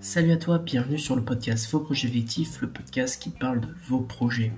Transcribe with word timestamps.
Salut 0.00 0.32
à 0.32 0.36
toi, 0.36 0.58
bienvenue 0.58 0.98
sur 0.98 1.16
le 1.16 1.22
podcast 1.22 1.70
Vos 1.72 1.80
projets 1.80 2.08
fictifs, 2.08 2.60
le 2.60 2.68
podcast 2.68 3.22
qui 3.22 3.30
parle 3.30 3.60
de 3.60 3.68
vos 3.88 4.00
projets. 4.00 4.52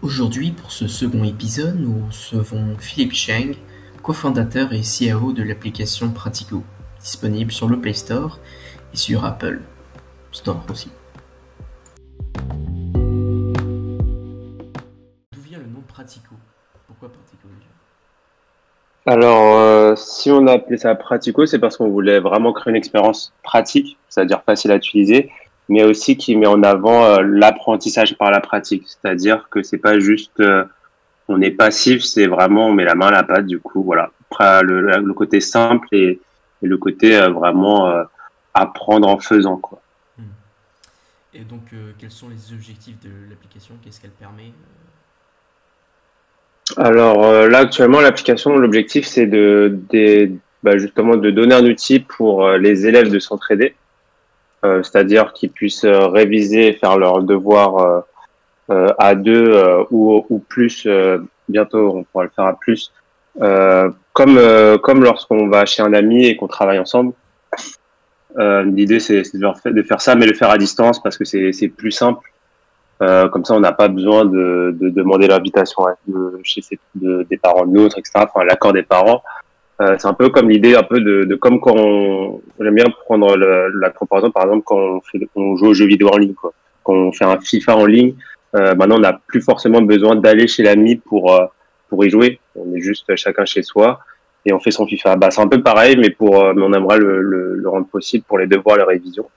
Aujourd'hui, 0.00 0.52
pour 0.52 0.70
ce 0.70 0.86
second 0.86 1.24
épisode, 1.24 1.80
nous 1.80 2.06
recevons 2.06 2.76
Philippe 2.78 3.14
Cheng, 3.14 3.56
cofondateur 4.02 4.72
et 4.72 4.84
CIO 4.84 5.32
de 5.32 5.42
l'application 5.42 6.10
Pratico, 6.12 6.62
disponible 7.00 7.50
sur 7.50 7.68
le 7.68 7.80
Play 7.80 7.94
Store 7.94 8.38
et 8.94 8.96
sur 8.96 9.24
Apple 9.24 9.60
Store 10.32 10.64
aussi. 10.70 10.90
Pratico? 15.92 16.34
Pourquoi 16.86 17.10
Pratico 17.10 17.48
Alors, 19.06 19.58
euh, 19.58 19.94
si 19.94 20.30
on 20.30 20.46
a 20.46 20.54
appelé 20.54 20.78
ça 20.78 20.94
Pratico, 20.94 21.44
c'est 21.44 21.58
parce 21.58 21.76
qu'on 21.76 21.90
voulait 21.90 22.18
vraiment 22.18 22.52
créer 22.52 22.70
une 22.70 22.76
expérience 22.76 23.32
pratique, 23.42 23.98
c'est-à-dire 24.08 24.42
facile 24.44 24.72
à 24.72 24.76
utiliser, 24.76 25.30
mais 25.68 25.84
aussi 25.84 26.16
qui 26.16 26.34
met 26.34 26.46
en 26.46 26.62
avant 26.62 27.04
euh, 27.04 27.22
l'apprentissage 27.22 28.16
par 28.16 28.30
la 28.30 28.40
pratique. 28.40 28.84
C'est-à-dire 28.86 29.48
que 29.50 29.62
c'est 29.62 29.78
pas 29.78 29.98
juste 29.98 30.40
euh, 30.40 30.64
on 31.28 31.40
est 31.42 31.50
passif, 31.50 32.02
c'est 32.02 32.26
vraiment 32.26 32.68
on 32.68 32.72
met 32.72 32.84
la 32.84 32.94
main 32.94 33.08
à 33.08 33.12
la 33.12 33.22
pâte. 33.22 33.46
Du 33.46 33.60
coup, 33.60 33.82
voilà. 33.82 34.10
Après, 34.30 34.62
le, 34.62 35.12
côté 35.12 35.40
simple 35.40 35.86
et, 35.92 36.20
le 36.62 36.78
côté 36.78 37.18
vraiment 37.28 37.92
apprendre 38.54 39.08
en 39.08 39.18
faisant, 39.18 39.58
quoi. 39.58 39.81
Et 41.34 41.44
donc, 41.44 41.74
quels 41.98 42.10
sont 42.10 42.28
les 42.28 42.52
objectifs 42.52 43.00
de 43.00 43.10
l'application? 43.30 43.74
Qu'est-ce 43.82 44.00
qu'elle 44.00 44.10
permet 44.10 44.52
alors 46.76 47.24
euh, 47.24 47.48
là, 47.48 47.58
actuellement, 47.58 48.00
l'application, 48.00 48.56
l'objectif, 48.56 49.06
c'est 49.06 49.26
de, 49.26 49.78
bah, 50.62 50.78
justement 50.78 51.16
de 51.16 51.30
donner 51.30 51.54
un 51.54 51.64
outil 51.64 52.00
pour 52.00 52.46
euh, 52.46 52.58
les 52.58 52.86
élèves 52.86 53.10
de 53.10 53.18
s'entraider, 53.18 53.74
euh, 54.64 54.82
c'est-à-dire 54.82 55.32
qu'ils 55.32 55.50
puissent 55.50 55.84
réviser, 55.84 56.72
faire 56.74 56.98
leurs 56.98 57.22
devoirs 57.22 58.04
à 58.68 59.14
deux 59.14 59.84
ou, 59.90 60.24
ou, 60.30 60.38
plus. 60.38 60.88
bientôt, 61.48 61.94
on 61.94 62.04
pourra 62.04 62.24
le 62.24 62.30
faire 62.34 62.46
à 62.46 62.58
plus. 62.58 62.92
comme 64.12 64.40
comme 64.82 65.02
lorsqu'on 65.02 65.48
va 65.48 65.66
chez 65.66 65.82
un 65.82 65.92
ami 65.92 66.26
et 66.26 66.36
qu'on 66.36 66.46
travaille 66.46 66.78
ensemble. 66.78 67.12
L'idée, 68.38 69.00
c'est 69.00 69.22
de, 69.34 69.70
de 69.70 69.82
faire 69.82 70.00
ça, 70.00 70.14
mais 70.14 70.26
le 70.26 70.34
faire 70.34 70.50
à 70.50 70.58
distance 70.58 71.02
parce 71.02 71.18
que 71.18 71.24
c'est 71.24 71.68
plus 71.68 71.90
simple 71.90 72.32
euh, 73.02 73.28
comme 73.28 73.44
ça, 73.44 73.54
on 73.54 73.60
n'a 73.60 73.72
pas 73.72 73.88
besoin 73.88 74.24
de, 74.24 74.76
de 74.78 74.88
demander 74.90 75.26
l'invitation 75.26 75.82
de, 76.06 76.38
chez 76.44 76.60
de, 76.94 77.26
des 77.28 77.36
parents 77.36 77.66
de 77.66 77.76
l'autre, 77.76 77.98
etc. 77.98 78.12
Enfin, 78.32 78.44
l'accord 78.44 78.72
des 78.72 78.84
parents. 78.84 79.22
Euh, 79.80 79.96
c'est 79.98 80.06
un 80.06 80.14
peu 80.14 80.28
comme 80.28 80.48
l'idée, 80.48 80.76
un 80.76 80.84
peu 80.84 81.00
de, 81.00 81.24
de 81.24 81.34
comme 81.34 81.60
quand 81.60 81.74
on, 81.76 82.40
j'aime 82.60 82.74
bien 82.74 82.84
prendre 83.04 83.36
la 83.36 83.90
comparaison, 83.90 84.30
par 84.30 84.44
exemple, 84.44 84.62
quand 84.64 84.76
on, 84.78 85.00
fait, 85.00 85.18
on 85.34 85.56
joue 85.56 85.66
aux 85.66 85.74
jeux 85.74 85.86
vidéo 85.86 86.08
en 86.08 86.18
ligne, 86.18 86.34
quoi. 86.34 86.52
Quand 86.84 86.94
on 86.94 87.12
fait 87.12 87.24
un 87.24 87.40
FIFA 87.40 87.76
en 87.76 87.86
ligne, 87.86 88.14
euh, 88.54 88.74
maintenant, 88.74 88.96
on 88.96 89.00
n'a 89.00 89.18
plus 89.26 89.40
forcément 89.40 89.80
besoin 89.82 90.14
d'aller 90.14 90.46
chez 90.46 90.62
l'ami 90.62 90.96
pour, 90.96 91.34
euh, 91.34 91.46
pour 91.88 92.04
y 92.04 92.10
jouer. 92.10 92.38
On 92.54 92.72
est 92.74 92.80
juste 92.80 93.16
chacun 93.16 93.44
chez 93.44 93.62
soi 93.62 94.00
et 94.44 94.52
on 94.52 94.60
fait 94.60 94.70
son 94.70 94.86
FIFA. 94.86 95.16
Bah, 95.16 95.30
c'est 95.30 95.40
un 95.40 95.48
peu 95.48 95.62
pareil, 95.62 95.96
mais 95.96 96.10
pour, 96.10 96.40
euh, 96.40 96.52
mais 96.54 96.62
on 96.62 96.72
aimerait 96.72 96.98
le, 96.98 97.22
le, 97.22 97.68
rendre 97.68 97.86
possible 97.86 98.24
pour 98.24 98.38
les 98.38 98.46
devoirs, 98.46 98.76
les 98.76 98.84
révisions. 98.84 99.28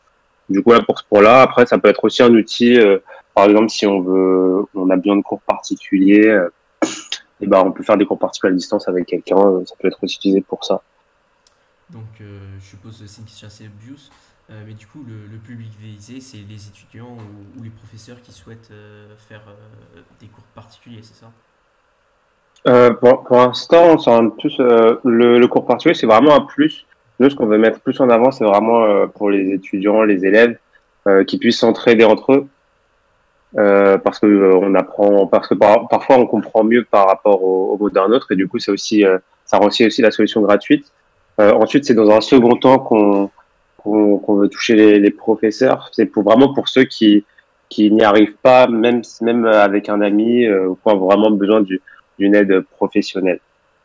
Du 0.49 0.61
coup, 0.61 0.71
là, 0.71 0.81
pour 0.81 0.99
ce 0.99 1.03
point-là, 1.05 1.41
après, 1.41 1.65
ça 1.65 1.77
peut 1.77 1.89
être 1.89 2.03
aussi 2.03 2.23
un 2.23 2.33
outil, 2.33 2.77
euh, 2.77 2.99
par 3.33 3.45
exemple, 3.45 3.69
si 3.69 3.85
on 3.85 4.01
veut, 4.01 4.65
on 4.73 4.89
a 4.89 4.95
besoin 4.95 5.17
de 5.17 5.21
cours 5.21 5.41
particuliers, 5.41 6.27
euh, 6.27 6.49
et 7.41 7.47
ben 7.47 7.61
on 7.65 7.71
peut 7.71 7.83
faire 7.83 7.97
des 7.97 8.05
cours 8.05 8.19
particuliers 8.19 8.53
à 8.53 8.55
distance 8.55 8.87
avec 8.87 9.05
quelqu'un. 9.05 9.63
Ça 9.65 9.75
peut 9.79 9.87
être 9.87 10.03
utilisé 10.03 10.41
pour 10.41 10.63
ça. 10.63 10.81
Donc, 11.89 12.03
je 12.19 12.65
suppose 12.65 12.99
que 12.99 13.07
c'est 13.07 13.21
une 13.21 13.27
question 13.27 13.47
assez 13.47 13.65
obvious, 13.65 14.09
mais 14.49 14.73
du 14.73 14.87
coup, 14.87 15.05
le, 15.05 15.37
public 15.37 15.71
visé, 15.77 16.21
c'est 16.21 16.37
les 16.37 16.67
étudiants 16.67 17.17
ou, 17.57 17.63
les 17.63 17.69
professeurs 17.69 18.21
qui 18.21 18.31
souhaitent 18.31 18.71
faire 19.27 19.43
des 20.19 20.27
cours 20.27 20.45
particuliers, 20.55 21.01
c'est 21.03 21.15
ça? 21.15 21.31
Pour, 22.65 23.23
pour 23.23 23.37
l'instant, 23.37 23.97
plus 24.31 24.57
le, 24.59 25.39
le, 25.39 25.47
cours 25.47 25.65
particulier, 25.65 25.95
c'est 25.95 26.07
vraiment 26.07 26.35
un 26.35 26.41
plus. 26.41 26.85
Nous, 27.19 27.29
ce 27.29 27.35
qu'on 27.35 27.45
veut 27.45 27.57
mettre 27.57 27.79
plus 27.79 27.99
en 28.01 28.09
avant, 28.09 28.31
c'est 28.31 28.43
vraiment 28.43 29.07
pour 29.07 29.29
les 29.29 29.53
étudiants, 29.53 30.03
les 30.03 30.25
élèves, 30.25 30.57
qui 31.27 31.37
puissent 31.37 31.59
s'entraider 31.59 32.03
entre 32.03 32.33
eux. 32.33 32.47
Euh, 33.57 33.97
parce 33.97 34.19
que 34.19 34.25
euh, 34.25 34.57
on 34.57 34.75
apprend, 34.75 35.27
parce 35.27 35.47
que 35.47 35.53
parfois 35.53 36.17
on 36.17 36.27
comprend 36.27 36.65
mieux 36.65 36.83
par 36.83 37.07
rapport 37.07 37.41
au, 37.41 37.73
au 37.73 37.77
mot 37.77 37.89
d'un 37.89 38.11
autre, 38.11 38.31
et 38.33 38.35
du 38.35 38.49
coup, 38.49 38.59
c'est 38.59 38.71
aussi, 38.71 39.05
euh, 39.05 39.17
ça 39.45 39.57
rend 39.57 39.67
aussi, 39.67 40.01
la 40.01 40.11
solution 40.11 40.41
gratuite. 40.41 40.91
ensuite, 41.39 41.85
c'est 41.85 41.93
dans 41.93 42.09
un 42.11 42.21
second 42.21 42.55
temps 42.57 42.79
qu'on 42.79 43.29
qu'on 43.77 44.35
veut 44.35 44.49
toucher 44.49 44.73
les, 44.75 44.99
les 44.99 45.11
professeurs. 45.11 45.89
C'est 45.93 46.07
pour 46.07 46.23
vraiment 46.23 46.53
pour 46.53 46.67
ceux 46.67 46.85
qui 46.85 47.23
qui 47.69 47.91
n'y 47.91 48.03
arrivent 48.03 48.35
pas, 48.41 48.67
même 48.67 49.01
même 49.21 49.45
avec 49.45 49.89
un 49.89 50.01
ami, 50.01 50.49
ou 50.49 50.75
qui 50.75 50.93
ont 50.93 50.97
vraiment 50.97 51.31
besoin 51.31 51.61
d'une 52.19 52.35
aide 52.35 52.61
professionnelle. 52.61 53.39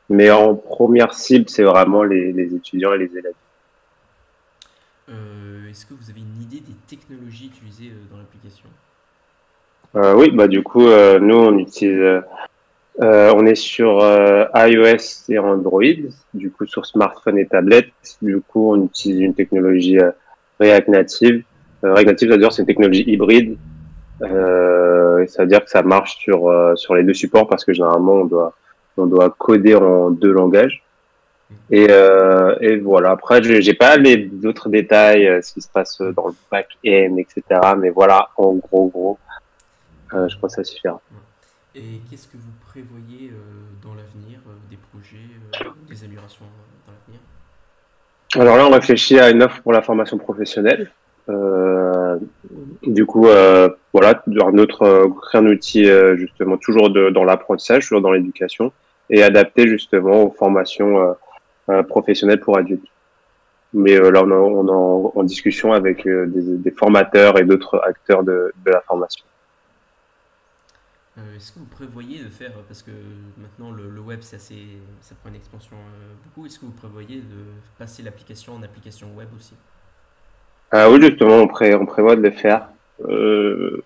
Mais 0.08 0.30
en 0.30 0.54
première 0.54 1.14
cible, 1.14 1.48
c'est 1.48 1.62
vraiment 1.62 2.02
les, 2.02 2.32
les, 2.32 2.54
étudiants 2.54 2.92
et 2.92 2.98
les 2.98 3.16
élèves. 3.16 3.34
Est-ce 5.70 5.86
que 5.86 5.94
vous 5.94 6.10
avez 6.10 6.20
une 6.20 6.42
idée 6.42 6.60
des 6.60 6.74
technologies 6.88 7.46
utilisées 7.46 7.92
dans 8.10 8.18
l'application? 8.18 8.68
Euh, 9.94 10.14
oui, 10.16 10.32
bah 10.32 10.48
du 10.48 10.64
coup, 10.64 10.86
euh, 10.86 11.20
nous 11.20 11.36
on 11.36 11.58
utilise, 11.58 12.22
euh, 13.00 13.32
on 13.34 13.46
est 13.46 13.54
sur 13.54 13.98
iOS 14.54 15.24
et 15.28 15.38
Android, 15.38 15.82
du 16.34 16.50
coup 16.50 16.66
sur 16.66 16.86
smartphone 16.86 17.38
et 17.38 17.46
tablette. 17.46 17.92
Du 18.20 18.40
coup, 18.40 18.72
on 18.72 18.84
utilise 18.84 19.20
une 19.20 19.34
technologie 19.34 19.98
React 20.58 20.88
Native. 20.88 21.44
React 21.84 22.06
Native, 22.06 22.28
c'est-à-dire 22.28 22.52
c'est 22.52 22.62
une 22.62 22.66
technologie 22.66 23.04
hybride. 23.06 23.56
C'est-à-dire 25.26 25.64
que 25.64 25.70
ça 25.70 25.82
marche 25.82 26.16
sur 26.18 26.50
sur 26.76 26.94
les 26.94 27.02
deux 27.02 27.14
supports 27.14 27.48
parce 27.48 27.64
que 27.64 27.72
généralement 27.72 28.14
on 28.14 28.24
doit 28.24 28.54
on 28.96 29.06
doit 29.06 29.30
coder 29.30 29.74
en 29.74 30.10
deux 30.10 30.32
langages. 30.32 30.82
Et, 31.70 31.86
euh, 31.90 32.56
et 32.60 32.76
voilà. 32.76 33.10
Après, 33.10 33.42
je 33.42 33.60
j'ai 33.60 33.74
pas 33.74 33.96
les 33.96 34.30
autres 34.44 34.68
détails, 34.68 35.42
ce 35.42 35.52
qui 35.52 35.60
se 35.60 35.68
passe 35.68 36.00
dans 36.00 36.28
le 36.28 36.34
back-end, 36.50 37.16
etc. 37.16 37.42
Mais 37.78 37.90
voilà, 37.90 38.28
en 38.36 38.54
gros, 38.54 38.86
gros, 38.88 39.18
euh, 40.14 40.28
je 40.28 40.36
crois 40.36 40.48
que 40.48 40.54
ça 40.54 40.64
suffira. 40.64 41.00
Et 41.74 42.00
qu'est-ce 42.10 42.26
que 42.26 42.36
vous 42.36 42.52
prévoyez 42.66 43.30
euh, 43.30 43.36
dans 43.82 43.94
l'avenir, 43.94 44.40
euh, 44.48 44.52
des 44.68 44.78
projets, 44.92 45.18
des 45.88 46.04
améliorations 46.04 46.44
dans 46.86 46.92
l'avenir? 46.92 47.20
Alors 48.34 48.56
là, 48.56 48.66
on 48.66 48.74
réfléchit 48.74 49.18
à 49.20 49.30
une 49.30 49.42
offre 49.42 49.62
pour 49.62 49.72
la 49.72 49.82
formation 49.82 50.18
professionnelle. 50.18 50.90
Du 52.82 53.06
coup, 53.06 53.26
voilà, 53.92 54.22
notre 54.52 55.08
créer 55.22 55.40
un 55.40 55.46
outil 55.46 55.84
justement 56.16 56.56
toujours 56.56 56.90
dans 56.90 57.24
l'apprentissage, 57.24 57.84
toujours 57.84 58.00
dans 58.00 58.12
l'éducation, 58.12 58.72
et 59.08 59.22
adapté 59.22 59.68
justement 59.68 60.24
aux 60.24 60.30
formations 60.30 61.16
professionnelles 61.88 62.40
pour 62.40 62.56
adultes. 62.56 62.86
Mais 63.72 63.98
là, 63.98 64.24
on 64.24 64.66
est 64.66 65.18
en, 65.18 65.22
discussion 65.24 65.72
avec 65.72 66.06
des, 66.06 66.70
formateurs 66.72 67.38
et 67.38 67.44
d'autres 67.44 67.80
acteurs 67.84 68.24
de 68.24 68.52
la 68.66 68.80
formation. 68.80 69.24
Euh, 71.20 71.36
est-ce 71.36 71.52
que 71.52 71.58
vous 71.58 71.66
prévoyez 71.66 72.22
de 72.22 72.28
faire, 72.28 72.52
parce 72.68 72.82
que 72.82 72.92
maintenant 73.36 73.72
le, 73.72 74.00
web 74.00 74.20
c'est 74.22 74.36
assez, 74.36 74.66
ça 75.00 75.14
prend 75.20 75.30
une 75.30 75.36
expansion 75.36 75.76
euh, 75.76 76.12
beaucoup, 76.24 76.46
est-ce 76.46 76.58
que 76.58 76.66
vous 76.66 76.72
prévoyez 76.72 77.16
de 77.16 77.44
passer 77.78 78.02
l'application 78.02 78.54
en 78.54 78.62
application 78.62 79.08
web 79.16 79.28
aussi? 79.36 79.54
Ah 80.70 80.88
Oui, 80.88 81.00
justement, 81.00 81.34
on, 81.34 81.48
on, 81.50 81.86
prévoit 81.86 82.16
de 82.16 82.22
le 82.22 82.30
faire. 82.30 82.68
Euh, 83.08 83.82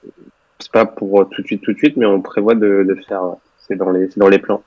c'est 0.59 0.73
pas 0.73 0.87
pour 0.87 1.29
tout 1.31 1.43
de 1.43 1.47
suite, 1.47 1.63
tout 1.63 1.73
de 1.73 1.79
suite, 1.79 1.97
mais 1.97 2.07
on 2.07 2.21
prévoit 2.23 2.55
de, 2.55 2.67
le 2.67 2.97
faire. 3.03 3.23
C'est 3.59 3.77
dans 3.77 3.91
les, 3.91 4.09
dans 4.17 4.29
les 4.29 4.39
plans. 4.39 4.63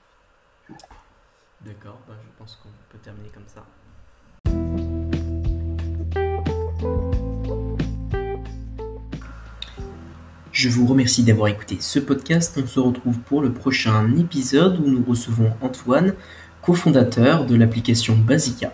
D'accord, 1.66 2.00
bah, 2.08 2.14
je 2.24 2.40
pense 2.40 2.56
qu'on 2.62 2.70
peut 2.90 2.98
terminer 3.04 3.30
comme 3.34 3.44
ça. 3.48 3.64
Je 10.52 10.70
vous 10.70 10.88
remercie 10.88 11.24
d'avoir 11.24 11.50
écouté 11.50 11.78
ce 11.80 12.00
podcast. 12.00 12.60
On 12.62 12.66
se 12.66 12.80
retrouve 12.80 13.20
pour 13.20 13.42
le 13.42 13.52
prochain 13.52 14.16
épisode 14.18 14.80
où 14.80 14.90
nous 14.90 15.04
recevons 15.08 15.52
Antoine, 15.62 16.16
cofondateur 16.64 17.46
de 17.46 17.56
l'application 17.56 18.16
Basica. 18.16 18.74